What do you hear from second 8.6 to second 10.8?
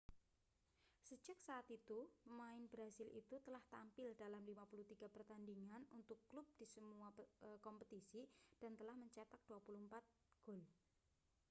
dan telah mencetak 24 gol